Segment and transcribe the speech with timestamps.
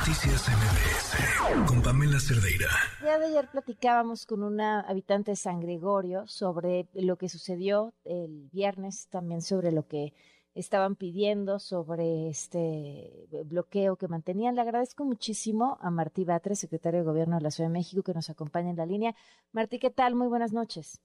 [0.00, 2.68] Noticias MBS con Pamela Cerdeira.
[3.04, 8.48] Ya de ayer platicábamos con una habitante de San Gregorio sobre lo que sucedió el
[8.50, 10.14] viernes, también sobre lo que
[10.54, 14.54] estaban pidiendo sobre este bloqueo que mantenían.
[14.54, 18.14] Le agradezco muchísimo a Martí Batres, secretario de Gobierno de la Ciudad de México, que
[18.14, 19.14] nos acompaña en la línea.
[19.52, 20.14] Martí, ¿qué tal?
[20.14, 20.98] Muy buenas noches.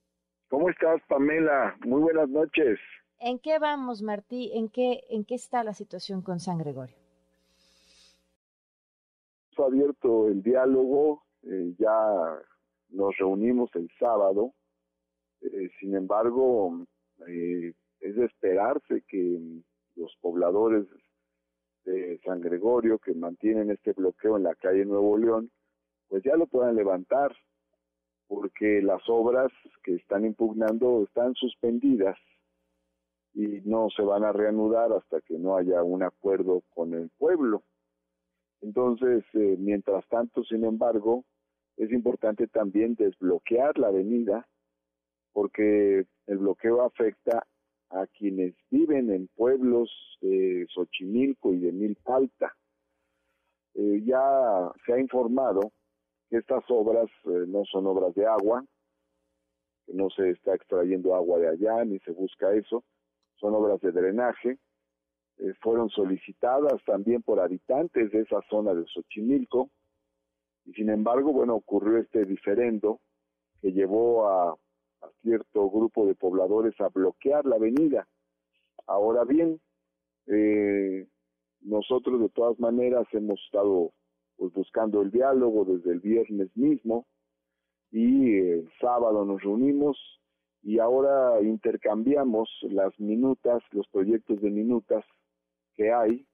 [0.48, 1.76] ¿Cómo estás, Pamela?
[1.86, 2.80] Muy buenas noches.
[3.20, 4.52] ¿En qué vamos, Martí?
[4.54, 7.05] ¿En qué, en qué está la situación con San Gregorio?
[9.64, 12.40] Abierto el diálogo, eh, ya
[12.90, 14.54] nos reunimos el sábado,
[15.42, 16.86] eh, sin embargo,
[17.28, 19.40] eh, es de esperarse que
[19.96, 20.86] los pobladores
[21.86, 25.52] de San Gregorio que mantienen este bloqueo en la calle Nuevo León,
[26.08, 27.36] pues ya lo puedan levantar,
[28.28, 29.52] porque las obras
[29.84, 32.18] que están impugnando están suspendidas
[33.34, 37.64] y no se van a reanudar hasta que no haya un acuerdo con el pueblo.
[38.62, 41.24] Entonces, eh, mientras tanto, sin embargo,
[41.78, 44.48] es importante también desbloquear la avenida
[45.34, 47.46] porque el bloqueo afecta
[47.90, 49.90] a quienes viven en pueblos
[50.22, 52.56] de Xochimilco y de Milpalta.
[53.74, 55.72] Eh, ya se ha informado
[56.30, 58.64] que estas obras eh, no son obras de agua,
[59.86, 62.84] que no se está extrayendo agua de allá ni se busca eso,
[63.36, 64.58] son obras de drenaje
[65.38, 69.70] eh, fueron solicitadas también por habitantes de esa zona de Xochimilco
[70.66, 73.00] y sin embargo, bueno, ocurrió este diferendo
[73.62, 74.58] que llevó a,
[75.22, 78.08] cierto grupo de pobladores a bloquear la avenida.
[78.88, 79.60] Ahora bien,
[80.28, 81.08] eh,
[81.62, 83.92] nosotros de todas maneras hemos estado
[84.38, 87.06] pues, buscando el diálogo desde el viernes mismo
[87.92, 89.98] y el sábado nos reunimos
[90.64, 95.06] y ahora intercambiamos las minutas, los proyectos de minutas
[95.76, 96.26] que hay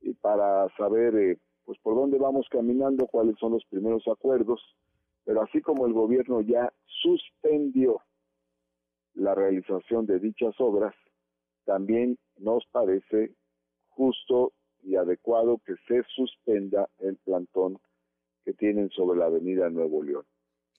[0.00, 4.60] y para saber eh, pues por dónde vamos caminando, cuáles son los primeros acuerdos,
[5.24, 8.00] pero así como el gobierno ya suspendió
[9.14, 10.94] la realización de dichas obras,
[11.64, 13.34] también nos parece
[13.88, 14.52] justo
[14.82, 17.78] y adecuado que se suspenda el plantón
[18.44, 20.26] que tienen sobre la avenida Nuevo León.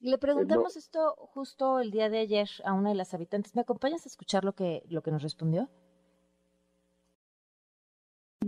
[0.01, 3.55] Le preguntamos esto justo el día de ayer a una de las habitantes.
[3.55, 5.69] ¿Me acompañas a escuchar lo que, lo que nos respondió?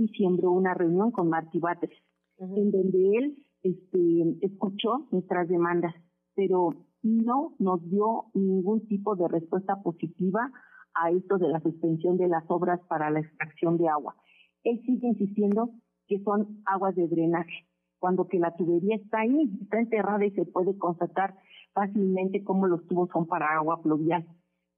[0.07, 1.97] Diciembre una reunión con Martí Batres,
[2.37, 5.93] en donde él este, escuchó nuestras demandas,
[6.35, 6.73] pero
[7.03, 10.51] no nos dio ningún tipo de respuesta positiva
[10.93, 14.15] a esto de la suspensión de las obras para la extracción de agua.
[14.63, 15.69] Él sigue insistiendo
[16.07, 17.67] que son aguas de drenaje,
[17.99, 21.35] cuando que la tubería está ahí, está enterrada y se puede constatar
[21.73, 24.25] fácilmente cómo los tubos son para agua pluvial,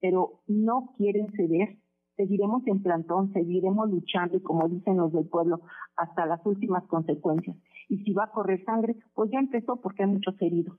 [0.01, 1.77] pero no quieren ceder
[2.19, 5.61] seguiremos en plantón, seguiremos luchando y como dicen los del pueblo,
[5.95, 7.55] hasta las últimas consecuencias.
[7.87, 10.77] Y si va a correr sangre, pues ya empezó porque hay muchos heridos.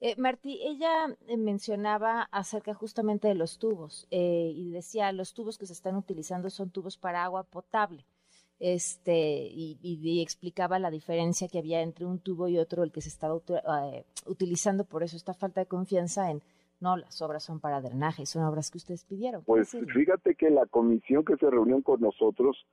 [0.00, 5.58] Eh, Martí, ella eh, mencionaba acerca justamente de los tubos eh, y decía los tubos
[5.58, 8.06] que se están utilizando son tubos para agua potable.
[8.58, 13.08] Este, y, explicaba la diferencia que había entre un tubo y otro, el que se
[13.08, 16.42] estaba eh, utilizando, por eso esta falta de confianza en
[16.80, 19.44] no, las obras son para drenaje, son obras que ustedes pidieron.
[19.44, 22.66] Pues fíjate que la comisión que se reunió con nosotros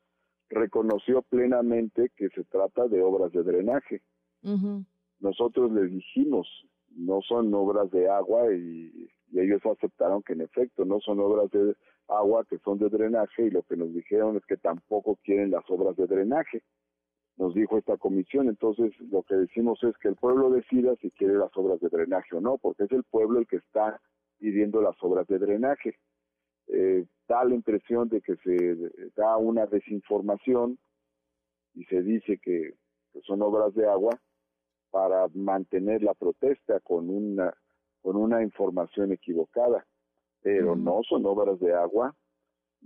[0.49, 4.01] reconoció plenamente que se trata de obras de drenaje.
[5.19, 6.47] Nosotros les dijimos,
[6.91, 11.51] no son obras de agua y, y, ellos aceptaron que en efecto no son obras
[11.51, 11.75] de
[12.07, 15.69] agua que son de drenaje y lo que nos dijeron es que tampoco quieren las
[15.69, 16.63] obras de drenaje
[17.37, 18.49] nos dijo esta comisión.
[18.49, 22.35] Entonces, lo que decimos es que el pueblo decida si quiere las obras de drenaje
[22.35, 23.99] o no, porque es el pueblo el que está
[24.39, 25.95] pidiendo las obras de drenaje.
[26.67, 30.77] Eh, da la impresión de que se da una desinformación
[31.73, 32.73] y se dice que,
[33.23, 34.19] son obras de agua
[34.91, 37.51] para mantener la protesta con una
[38.03, 39.85] con una información equivocada,
[40.41, 42.15] pero no son obras de agua,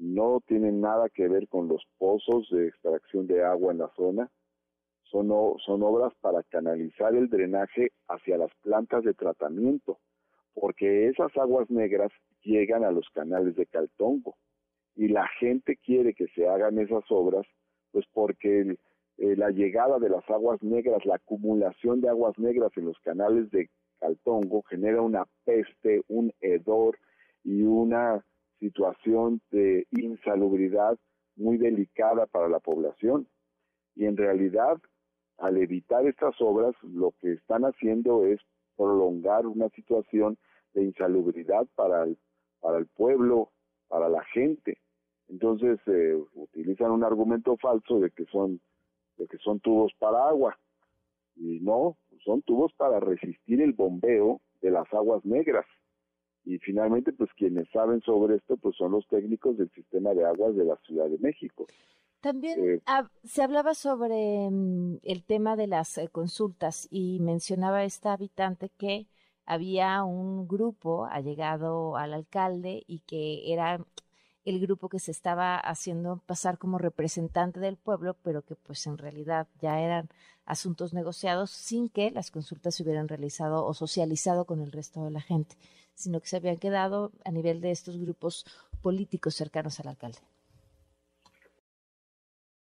[0.02, 4.30] no tienen nada que ver con los pozos de extracción de agua en la zona,
[5.04, 5.28] son,
[5.64, 10.00] son obras para canalizar el drenaje hacia las plantas de tratamiento,
[10.56, 12.12] porque esas aguas negras
[12.42, 14.36] llegan a los canales de Caltongo.
[14.96, 17.46] Y la gente quiere que se hagan esas obras,
[17.92, 18.76] pues porque
[19.18, 23.52] eh, la llegada de las aguas negras, la acumulación de aguas negras en los canales
[23.52, 26.98] de Caltongo genera una peste, un hedor
[27.44, 28.26] y una
[28.62, 30.98] situación de insalubridad
[31.36, 33.28] muy delicada para la población.
[33.96, 34.78] Y en realidad
[35.42, 38.40] al evitar estas obras, lo que están haciendo es
[38.78, 40.38] prolongar una situación
[40.74, 42.18] de insalubridad para el,
[42.60, 43.50] para el pueblo,
[43.88, 44.78] para la gente.
[45.30, 48.62] Entonces eh, utilizan un argumento falso de que son
[49.18, 50.58] de que son tubos para agua.
[51.36, 55.66] Y no, son tubos para resistir el bombeo de las aguas negras.
[56.46, 60.56] Y finalmente, pues quienes saben sobre esto, pues son los técnicos del sistema de aguas
[60.56, 61.68] de la Ciudad de México.
[62.22, 62.82] También eh,
[63.24, 69.08] se hablaba sobre mm, el tema de las eh, consultas y mencionaba esta habitante que
[69.46, 73.84] había un grupo allegado al alcalde y que era
[74.46, 78.98] el grupo que se estaba haciendo pasar como representante del pueblo, pero que pues en
[78.98, 80.10] realidad ya eran
[80.46, 85.12] asuntos negociados sin que las consultas se hubieran realizado o socializado con el resto de
[85.12, 85.56] la gente,
[86.02, 88.46] sino que se habían quedado a nivel de estos grupos
[88.82, 90.20] políticos cercanos al alcalde.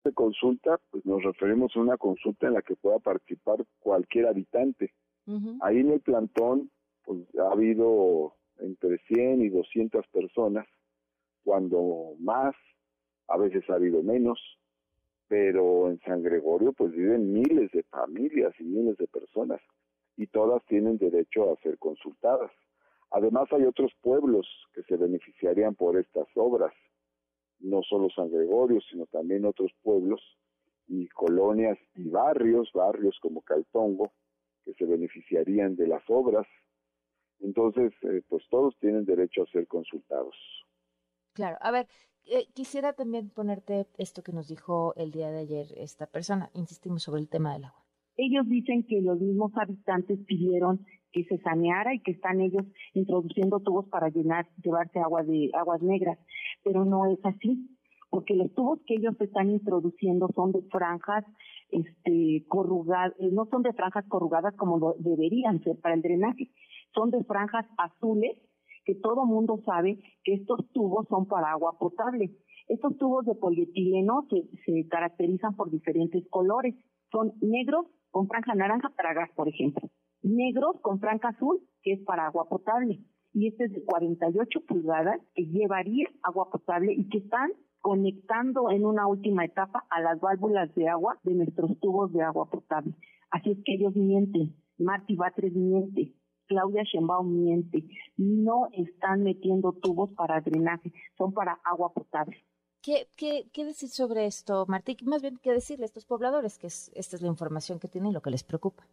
[0.03, 4.93] De consulta, pues nos referimos a una consulta en la que pueda participar cualquier habitante.
[5.61, 6.69] Ahí en el plantón,
[7.05, 10.67] pues ha habido entre 100 y 200 personas
[11.43, 12.55] cuando más,
[13.27, 14.39] a veces ha habido menos,
[15.27, 19.61] pero en San Gregorio pues viven miles de familias y miles de personas
[20.17, 22.51] y todas tienen derecho a ser consultadas.
[23.13, 26.73] Además hay otros pueblos que se beneficiarían por estas obras,
[27.59, 30.19] no solo San Gregorio, sino también otros pueblos
[30.87, 34.11] y colonias y barrios, barrios como Caltongo,
[34.65, 36.47] que se beneficiarían de las obras.
[37.39, 40.35] Entonces, eh, pues todos tienen derecho a ser consultados.
[41.33, 41.87] Claro, a ver,
[42.25, 47.03] eh, quisiera también ponerte esto que nos dijo el día de ayer esta persona, insistimos
[47.03, 47.85] sobre el tema del agua.
[48.15, 50.83] Ellos dicen que los mismos habitantes pidieron
[51.13, 55.81] que se saneara y que están ellos introduciendo tubos para llenar, llevarse agua de aguas
[55.81, 56.17] negras,
[56.63, 57.69] pero no es así,
[58.09, 61.23] porque los tubos que ellos están introduciendo son de franjas
[61.69, 66.49] este corrugadas, eh, no son de franjas corrugadas como deberían ser para el drenaje,
[66.93, 68.37] son de franjas azules
[68.85, 72.31] que todo mundo sabe que estos tubos son para agua potable.
[72.67, 76.75] Estos tubos de polietileno se, se caracterizan por diferentes colores.
[77.11, 79.89] Son negros con franja naranja para gas, por ejemplo.
[80.23, 82.99] Negros con franja azul, que es para agua potable.
[83.33, 88.85] Y este es de 48 pulgadas, que llevaría agua potable y que están conectando en
[88.85, 92.93] una última etapa a las válvulas de agua de nuestros tubos de agua potable.
[93.29, 94.55] Así es que ellos mienten.
[94.77, 96.13] Marty Batres miente.
[96.47, 97.85] Claudia Sheinbaum miente.
[98.15, 102.37] No están metiendo tubos para drenaje, son para agua potable.
[102.81, 104.97] ¿Qué, qué, qué decir sobre esto, Martí?
[105.03, 106.57] Más bien, ¿qué decirle a estos pobladores?
[106.57, 108.85] Que es, esta es la información que tienen y lo que les preocupa.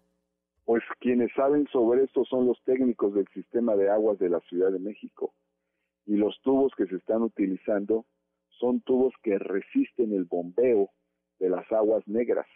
[0.70, 4.70] Pues quienes saben sobre esto son los técnicos del sistema de aguas de la Ciudad
[4.70, 5.34] de México.
[6.06, 8.06] Y los tubos que se están utilizando
[8.50, 10.90] son tubos que resisten el bombeo
[11.40, 12.46] de las aguas negras.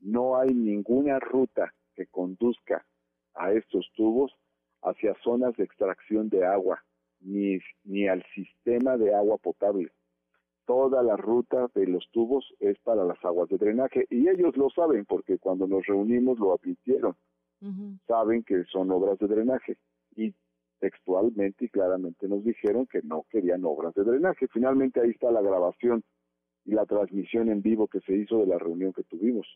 [0.00, 2.84] No hay ninguna ruta que conduzca
[3.32, 4.36] a estos tubos
[4.82, 6.84] hacia zonas de extracción de agua,
[7.20, 9.90] ni, ni al sistema de agua potable.
[10.66, 14.68] Toda la ruta de los tubos es para las aguas de drenaje y ellos lo
[14.68, 17.16] saben porque cuando nos reunimos lo advirtieron.
[18.06, 19.76] Saben que son obras de drenaje
[20.16, 20.34] y
[20.78, 24.48] textualmente y claramente nos dijeron que no querían obras de drenaje.
[24.48, 26.02] Finalmente ahí está la grabación
[26.64, 29.46] y la transmisión en vivo que se hizo de la reunión que tuvimos.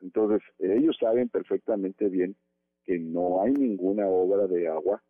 [0.00, 2.36] Entonces, ellos saben perfectamente bien
[2.84, 5.02] que no hay ninguna obra de agua,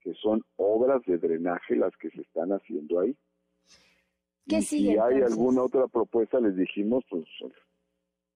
[0.00, 3.16] que son obras de drenaje las que se están haciendo ahí.
[4.46, 7.24] y si hay alguna otra propuesta, les dijimos, pues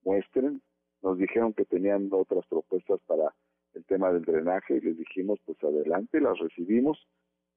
[0.04, 0.62] muestren.
[1.02, 3.34] Nos dijeron que tenían otras propuestas para
[3.74, 6.98] el tema del drenaje y les dijimos, pues adelante, las recibimos.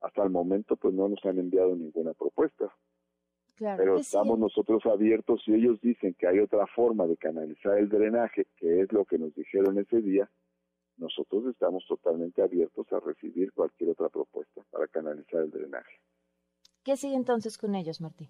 [0.02, 2.74] Hasta el momento, pues no nos han enviado ninguna propuesta.
[3.58, 8.48] Pero estamos nosotros abiertos si ellos dicen que hay otra forma de canalizar el drenaje,
[8.58, 10.28] que es lo que nos dijeron ese día,
[10.98, 15.94] nosotros estamos totalmente abiertos a recibir cualquier otra propuesta para canalizar el drenaje.
[16.84, 18.30] ¿Qué sigue entonces con ellos, Martín?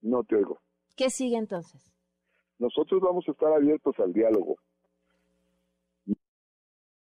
[0.00, 0.58] No te oigo.
[0.96, 1.92] ¿Qué sigue entonces?
[2.60, 4.56] Nosotros vamos a estar abiertos al diálogo.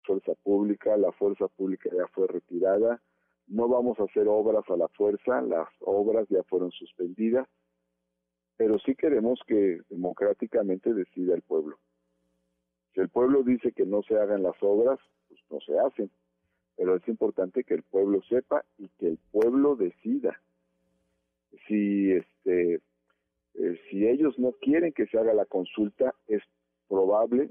[0.02, 3.00] Fuerza pública, la fuerza pública ya fue retirada,
[3.46, 7.46] no vamos a hacer obras a la fuerza, las obras ya fueron suspendidas,
[8.56, 11.76] pero sí queremos que democráticamente decida el pueblo.
[12.94, 14.98] Si el pueblo dice que no se hagan las obras,
[15.28, 16.10] pues no se hacen.
[16.76, 20.40] Pero es importante que el pueblo sepa y que el pueblo decida.
[21.68, 22.80] Si este
[23.54, 26.42] eh, si ellos no quieren que se haga la consulta, es
[26.88, 27.50] probable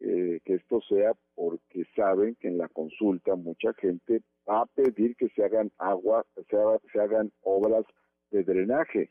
[0.00, 5.16] eh, que esto sea porque saben que en la consulta mucha gente va a pedir
[5.16, 6.56] que se hagan agua, se,
[6.92, 7.84] se hagan obras
[8.30, 9.10] de drenaje.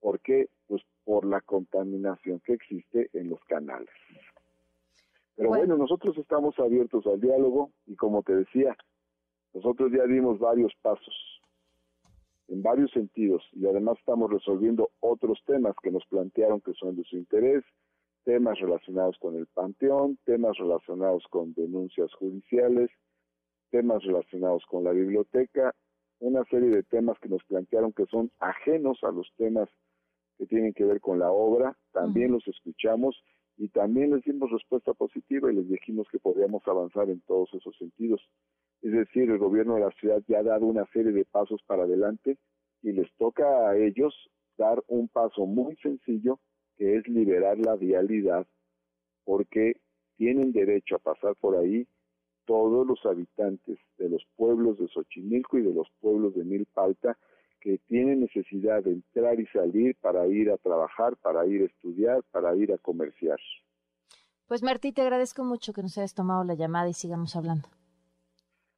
[0.00, 0.48] ¿Por qué?
[0.66, 3.88] Pues por la contaminación que existe en los canales.
[5.36, 5.76] Pero bueno.
[5.76, 8.76] nosotros estamos abiertos al diálogo y como te decía,
[9.52, 11.33] nosotros ya dimos varios pasos
[12.48, 17.04] en varios sentidos y además estamos resolviendo otros temas que nos plantearon que son de
[17.04, 17.64] su interés,
[18.24, 22.90] temas relacionados con el panteón, temas relacionados con denuncias judiciales,
[23.70, 25.74] temas relacionados con la biblioteca,
[26.20, 29.68] una serie de temas que nos plantearon que son ajenos a los temas
[30.38, 33.22] que tienen que ver con la obra, también los escuchamos
[33.56, 37.76] y también les dimos respuesta positiva y les dijimos que podíamos avanzar en todos esos
[37.76, 38.20] sentidos.
[38.84, 41.84] Es decir, el gobierno de la ciudad ya ha dado una serie de pasos para
[41.84, 42.36] adelante
[42.82, 44.14] y les toca a ellos
[44.58, 46.38] dar un paso muy sencillo
[46.76, 48.46] que es liberar la vialidad
[49.24, 49.80] porque
[50.18, 51.88] tienen derecho a pasar por ahí
[52.44, 57.16] todos los habitantes de los pueblos de Xochimilco y de los pueblos de Milpalta
[57.62, 62.22] que tienen necesidad de entrar y salir para ir a trabajar, para ir a estudiar,
[62.30, 63.38] para ir a comerciar.
[64.46, 67.66] Pues Martí, te agradezco mucho que nos hayas tomado la llamada y sigamos hablando.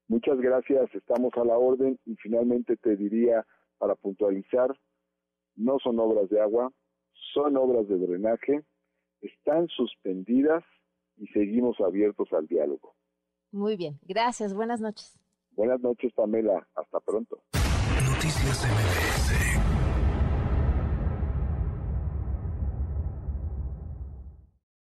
[0.09, 3.45] Muchas gracias, estamos a la orden y finalmente te diría
[3.79, 4.71] para puntualizar,
[5.57, 6.73] no son obras de agua,
[7.35, 8.63] son obras de drenaje,
[9.21, 10.63] están suspendidas
[11.17, 12.95] y seguimos abiertos al diálogo.
[13.51, 15.19] Muy bien, gracias, buenas noches.
[15.53, 17.43] Buenas noches, Pamela, hasta pronto.
[18.05, 19.66] Noticias MBS